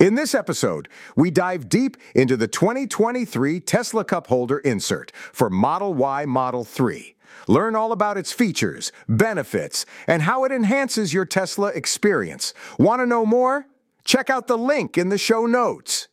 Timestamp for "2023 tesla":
2.48-4.04